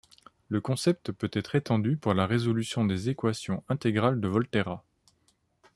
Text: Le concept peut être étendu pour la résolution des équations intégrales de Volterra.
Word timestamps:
Le 0.49 0.61
concept 0.61 1.11
peut 1.11 1.29
être 1.31 1.53
étendu 1.53 1.95
pour 1.95 2.15
la 2.15 2.25
résolution 2.25 2.85
des 2.85 3.09
équations 3.09 3.63
intégrales 3.69 4.19
de 4.19 4.27
Volterra. 4.27 4.83